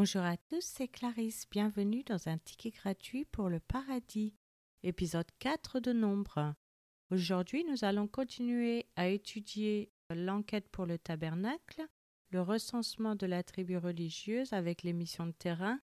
[0.00, 1.44] Bonjour à tous, c'est Clarisse.
[1.50, 4.34] Bienvenue dans un ticket gratuit pour le paradis,
[4.82, 6.54] épisode 4 de Nombre.
[7.10, 11.86] Aujourd'hui, nous allons continuer à étudier l'enquête pour le tabernacle,
[12.30, 15.78] le recensement de la tribu religieuse avec les missions de terrain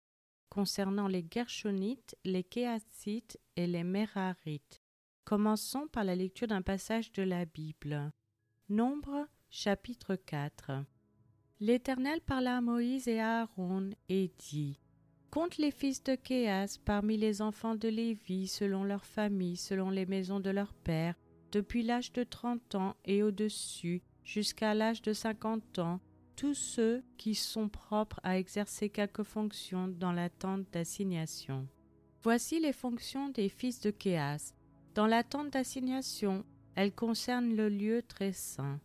[0.48, 4.84] concernant les Gershonites, les Kéhatsites et les Merarites.
[5.26, 8.12] Commençons par la lecture d'un passage de la Bible.
[8.70, 10.84] Nombre, chapitre 4.
[11.66, 14.82] L'Éternel parla à Moïse et à Aaron et dit
[15.32, 20.06] Compte les fils de Kéas parmi les enfants de Lévi selon leur famille, selon les
[20.06, 21.16] maisons de leur père,
[21.54, 26.02] depuis l'âge de trente ans et au-dessus, jusqu'à l'âge de cinquante ans,
[26.36, 31.66] tous ceux qui sont propres à exercer quelque fonction dans la tente d'assignation.
[32.24, 34.54] Voici les fonctions des fils de Kéas.
[34.96, 36.44] Dans la tente d'assignation,
[36.76, 38.82] elles concernent le lieu très saint.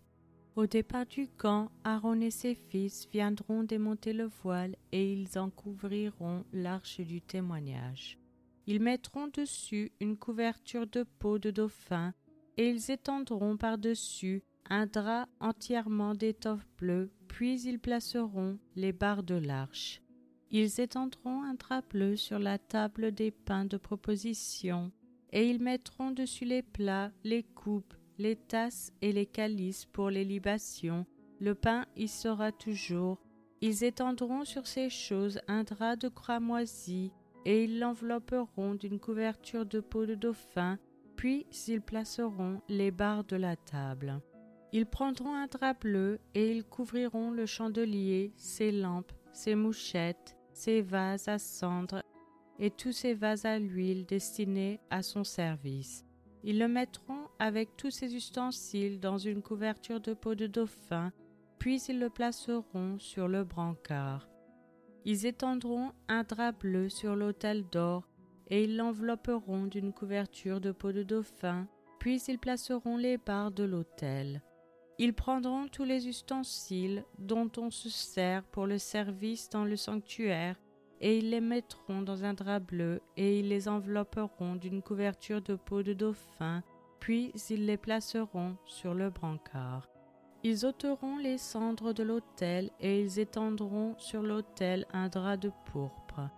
[0.59, 5.51] Au départ du camp, Aaron et ses fils viendront démonter le voile et ils en
[5.51, 8.19] couvriront l'arche du témoignage.
[8.67, 12.13] Ils mettront dessus une couverture de peau de dauphin
[12.57, 19.37] et ils étendront par-dessus un drap entièrement d'étoffe bleue, puis ils placeront les barres de
[19.37, 20.03] l'arche.
[20.51, 24.91] Ils étendront un drap bleu sur la table des pains de proposition,
[25.31, 30.25] et ils mettront dessus les plats, les coupes, les tasses et les calices pour les
[30.25, 31.07] libations,
[31.41, 33.19] le pain y sera toujours.
[33.61, 37.13] Ils étendront sur ces choses un drap de cramoisi,
[37.45, 40.79] et ils l'envelopperont d'une couverture de peau de dauphin,
[41.17, 44.21] puis ils placeront les barres de la table.
[44.73, 50.83] Ils prendront un drap bleu et ils couvriront le chandelier, ses lampes, ses mouchettes, ses
[50.83, 52.03] vases à cendre
[52.59, 56.05] et tous ses vases à l'huile destinés à son service.
[56.45, 61.13] Ils le mettront avec tous ses ustensiles dans une couverture de peau de dauphin,
[61.59, 64.29] puis ils le placeront sur le brancard.
[65.05, 68.09] Ils étendront un drap bleu sur l'autel d'or,
[68.49, 71.69] et ils l'envelopperont d'une couverture de peau de dauphin,
[71.99, 74.43] puis ils placeront les barres de l'autel.
[74.99, 80.57] Ils prendront tous les ustensiles dont on se sert pour le service dans le sanctuaire,
[81.01, 85.55] et ils les mettront dans un drap bleu, et ils les envelopperont d'une couverture de
[85.55, 86.65] peau de dauphin,
[87.01, 89.89] puis ils les placeront sur le brancard.
[90.45, 96.31] Ils ôteront les cendres de l'autel, et ils étendront sur l'autel un drap de pourpre.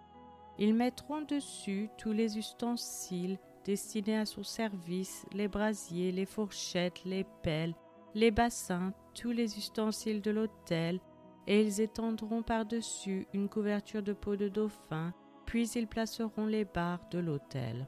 [0.58, 7.24] Ils mettront dessus tous les ustensiles destinés à son service, les brasiers, les fourchettes, les
[7.42, 7.74] pelles,
[8.14, 11.00] les bassins, tous les ustensiles de l'autel,
[11.46, 15.12] et ils étendront par-dessus une couverture de peau de dauphin,
[15.46, 17.86] puis ils placeront les barres de l'autel.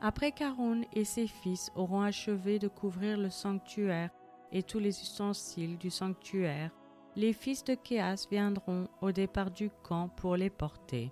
[0.00, 4.10] Après qu'Aaron et ses fils auront achevé de couvrir le sanctuaire
[4.52, 6.70] et tous les ustensiles du sanctuaire,
[7.16, 11.10] les fils de Kéas viendront au départ du camp pour les porter.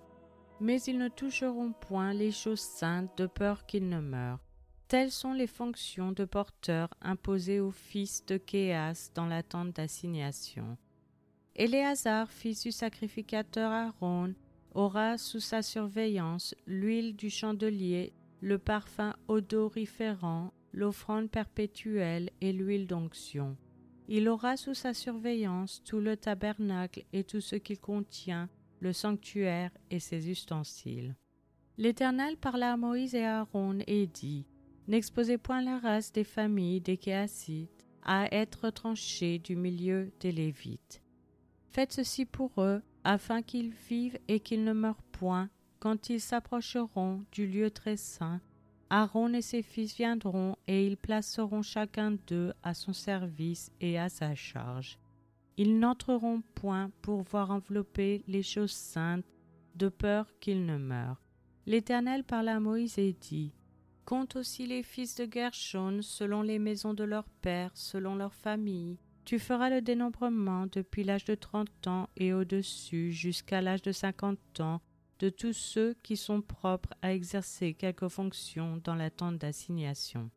[0.60, 4.38] Mais ils ne toucheront point les choses saintes de peur qu'ils ne meurent.
[4.86, 10.78] Telles sont les fonctions de porteur imposées aux fils de Kéas dans la tente d'assignation.
[11.56, 14.34] Éléazar, fils du sacrificateur Aaron,
[14.74, 23.56] aura sous sa surveillance l'huile du chandelier, le parfum odoriférant, l'offrande perpétuelle et l'huile d'onction.
[24.08, 28.48] Il aura sous sa surveillance tout le tabernacle et tout ce qu'il contient,
[28.80, 31.16] le sanctuaire et ses ustensiles.
[31.78, 34.46] L'Éternel parla à Moïse et à Aaron et dit
[34.88, 41.02] N'exposez point la race des familles des Kéassites à être tranchée du milieu des Lévites.
[41.68, 45.50] Faites ceci pour eux, afin qu'ils vivent et qu'ils ne meurent point
[45.86, 48.40] quand ils s'approcheront du lieu très saint.
[48.90, 54.08] Aaron et ses fils viendront et ils placeront chacun d'eux à son service et à
[54.08, 54.98] sa charge.
[55.56, 59.24] Ils n'entreront point pour voir envelopper les choses saintes,
[59.76, 61.22] de peur qu'ils ne meurent.
[61.66, 63.52] L'Éternel parla à Moïse et dit
[64.04, 68.98] Compte aussi les fils de Gershon selon les maisons de leurs pères, selon leurs familles,
[69.24, 74.60] tu feras le dénombrement depuis l'âge de trente ans et au-dessus jusqu'à l'âge de cinquante
[74.60, 74.80] ans
[75.18, 80.30] de tous ceux qui sont propres à exercer quelque fonction dans la tente d'assignation.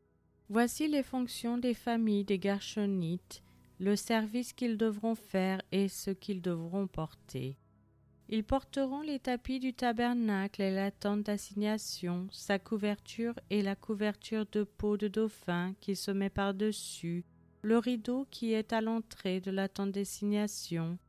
[0.50, 3.44] Voici les fonctions des familles des Garchonites,
[3.80, 7.58] le service qu'ils devront faire et ce qu'ils devront porter.
[8.32, 14.46] Ils porteront les tapis du tabernacle et la tente d'assignation, sa couverture et la couverture
[14.52, 17.26] de peau de dauphin qui se met par-dessus,
[17.64, 21.00] le rideau qui est à l'entrée de la tente d'assignation,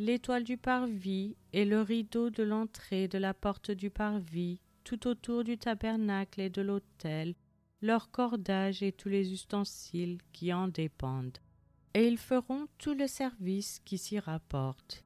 [0.00, 5.44] l'étoile du parvis et le rideau de l'entrée de la porte du parvis, tout autour
[5.44, 7.34] du tabernacle et de l'autel,
[7.82, 11.36] leur cordage et tous les ustensiles qui en dépendent.
[11.92, 15.04] Et ils feront tout le service qui s'y rapporte.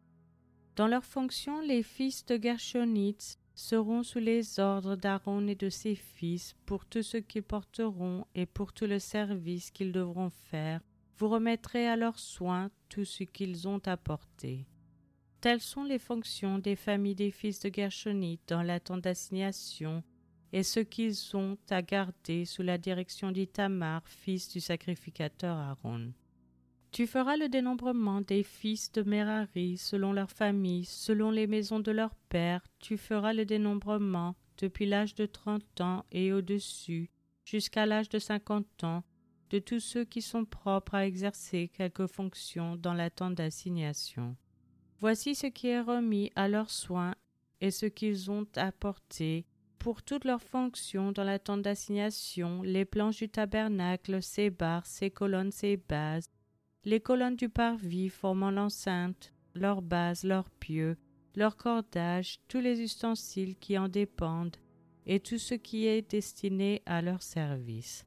[0.77, 5.97] Dans leurs fonctions, les fils de Gershonites seront sous les ordres d'Aaron et de ses
[5.97, 10.81] fils pour tout ce qu'ils porteront et pour tout le service qu'ils devront faire.
[11.17, 14.67] Vous remettrez à leurs soins tout ce qu'ils ont apporté.
[15.45, 20.03] Telles sont les fonctions des familles des fils de Gershonites dans l'attente d'assignation
[20.55, 26.15] et ce qu'ils ont à garder sous la direction d'Itamar, fils du sacrificateur Aaron.
[26.93, 31.93] Tu feras le dénombrement des fils de Merari selon leur famille, selon les maisons de
[31.93, 32.65] leurs pères.
[32.79, 37.11] Tu feras le dénombrement depuis l'âge de trente ans et au-dessus,
[37.45, 39.05] jusqu'à l'âge de cinquante ans,
[39.51, 44.39] de tous ceux qui sont propres à exercer quelque fonction dans l'attente d'assignation.
[45.05, 47.15] Voici ce qui est remis à leurs soins
[47.61, 49.45] et ce qu'ils ont apporté
[49.79, 55.53] pour toutes leurs fonctions dans l'attente d'assignation, les planches du tabernacle, ses barres, ses colonnes,
[55.53, 56.25] ses bases,
[56.87, 60.97] les colonnes du parvis formant l'enceinte, leurs bases, leurs pieux,
[61.35, 64.57] leurs cordages, tous les ustensiles qui en dépendent,
[65.05, 68.07] et tout ce qui est destiné à leur service.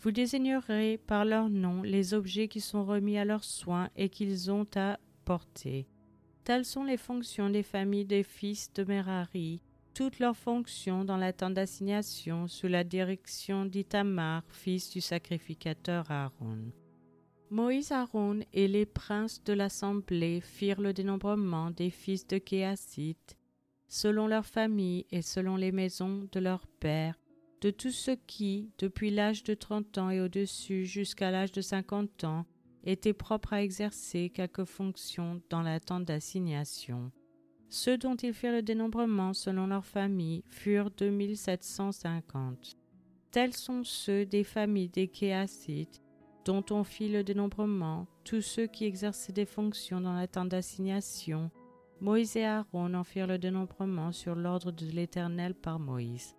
[0.00, 4.50] Vous désignerez par leur nom les objets qui sont remis à leurs soins et qu'ils
[4.50, 5.88] ont à porter.
[6.46, 9.60] Telles sont les fonctions des familles des fils de Merari,
[9.94, 16.70] toutes leurs fonctions dans l'attente d'assignation sous la direction d'Itamar, fils du sacrificateur Aaron.
[17.50, 23.36] Moïse, Aaron et les princes de l'assemblée firent le dénombrement des fils de Kéacite,
[23.88, 27.18] selon leurs familles et selon les maisons de leurs pères,
[27.60, 32.22] de tous ceux qui, depuis l'âge de trente ans et au-dessus jusqu'à l'âge de cinquante
[32.22, 32.46] ans,
[32.86, 37.10] étaient propres à exercer quelque fonction dans l'attente d'assignation.
[37.68, 42.76] Ceux dont ils firent le dénombrement selon leurs familles furent deux mille sept cent cinquante.
[43.32, 46.00] Tels sont ceux des familles des Kéacites
[46.44, 51.50] dont on fit le dénombrement, tous ceux qui exerçaient des fonctions dans l'attente d'assignation,
[52.00, 56.36] Moïse et Aaron en firent le dénombrement sur l'ordre de l'Éternel par Moïse.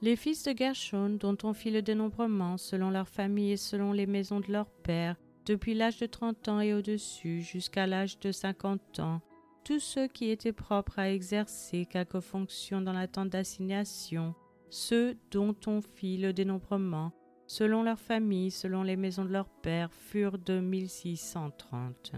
[0.00, 4.06] Les fils de Gershon, dont on fit le dénombrement selon leur famille et selon les
[4.06, 9.00] maisons de leurs pères, depuis l'âge de trente ans et au-dessus jusqu'à l'âge de cinquante
[9.00, 9.20] ans,
[9.64, 14.34] tous ceux qui étaient propres à exercer quelque fonction dans l'attente d'assignation,
[14.70, 17.12] ceux dont on fit le dénombrement,
[17.46, 22.12] selon leur famille, selon les maisons de leurs pères, furent de 1630.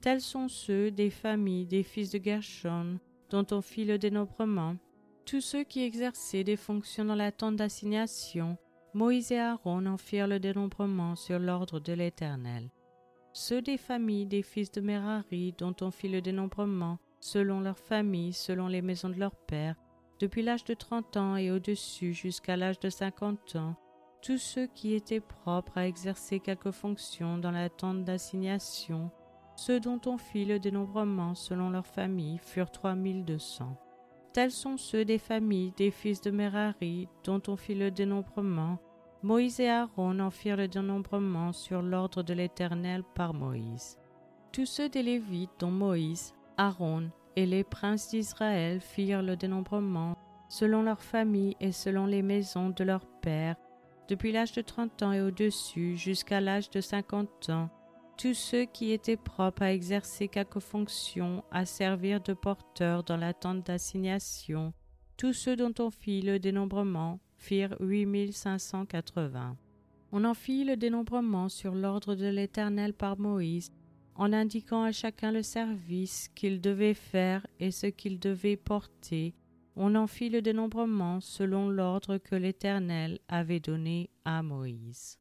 [0.00, 2.98] Tels sont ceux des familles des fils de Gershon,
[3.30, 4.76] dont on fit le dénombrement,
[5.24, 8.56] tous ceux qui exerçaient des fonctions dans l'attente d'assignation,
[8.96, 12.70] Moïse et Aaron en firent le dénombrement sur l'ordre de l'Éternel.
[13.34, 18.32] Ceux des familles des fils de Merari, dont on fit le dénombrement, selon leur famille,
[18.32, 19.76] selon les maisons de leurs pères,
[20.18, 23.76] depuis l'âge de trente ans et au-dessus jusqu'à l'âge de cinquante ans,
[24.22, 29.10] tous ceux qui étaient propres à exercer quelque fonction dans l'attente d'assignation,
[29.56, 33.76] ceux dont on fit le dénombrement selon leur famille furent trois mille deux cents.
[34.32, 38.78] Tels sont ceux des familles des fils de Merari dont on fit le dénombrement.
[39.22, 43.98] Moïse et Aaron en firent le dénombrement sur l'ordre de l'Éternel par Moïse.
[44.52, 50.16] Tous ceux des Lévites dont Moïse, Aaron et les princes d'Israël firent le dénombrement
[50.48, 53.56] selon leur famille et selon les maisons de leurs pères
[54.08, 57.68] depuis l'âge de trente ans et au-dessus jusqu'à l'âge de cinquante ans,
[58.16, 63.66] tous ceux qui étaient propres à exercer quelque fonction, à servir de porteurs dans l'attente
[63.66, 64.72] d'assignation,
[65.16, 69.56] tous ceux dont on fit le dénombrement firent huit mille cinq cent quatre-vingts.
[70.12, 73.72] On en fit le dénombrement sur l'ordre de l'Éternel par Moïse,
[74.14, 79.34] en indiquant à chacun le service qu'il devait faire et ce qu'il devait porter,
[79.74, 85.18] on en fit le dénombrement selon l'ordre que l'Éternel avait donné à Moïse.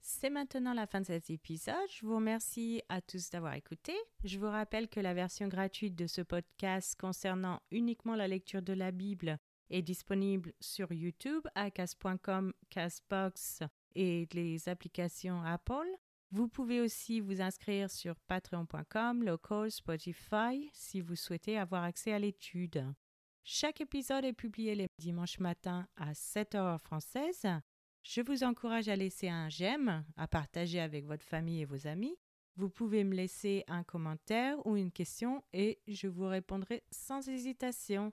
[0.00, 1.74] C'est maintenant la fin de cet épisode.
[1.92, 3.92] Je vous remercie à tous d'avoir écouté.
[4.22, 8.72] Je vous rappelle que la version gratuite de ce podcast concernant uniquement la lecture de
[8.72, 9.38] la Bible
[9.70, 13.62] est disponible sur YouTube à cas.com, Casbox
[13.94, 15.88] et les applications Apple.
[16.32, 22.18] Vous pouvez aussi vous inscrire sur patreon.com, local, Spotify si vous souhaitez avoir accès à
[22.18, 22.84] l'étude.
[23.42, 27.46] Chaque épisode est publié les dimanches matin à 7 h française.
[28.02, 32.16] Je vous encourage à laisser un j'aime, à partager avec votre famille et vos amis.
[32.56, 38.12] Vous pouvez me laisser un commentaire ou une question et je vous répondrai sans hésitation.